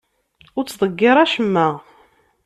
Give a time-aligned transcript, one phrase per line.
[0.57, 1.67] Ur ttḍeyyir acemma.